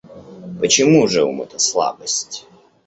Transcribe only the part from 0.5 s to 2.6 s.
Почему же ум это слабость?